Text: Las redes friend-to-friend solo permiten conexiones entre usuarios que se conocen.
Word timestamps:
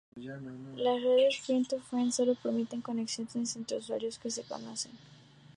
Las 0.77 0.99
redes 1.03 1.37
friend-to-friend 1.41 2.11
solo 2.11 2.33
permiten 2.33 2.81
conexiones 2.81 3.55
entre 3.55 3.77
usuarios 3.77 4.17
que 4.17 4.31
se 4.31 4.41
conocen. 4.41 4.93